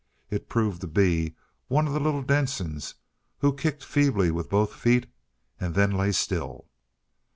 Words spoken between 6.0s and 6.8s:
still.